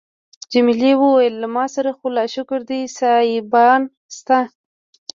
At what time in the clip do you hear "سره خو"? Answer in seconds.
1.75-2.05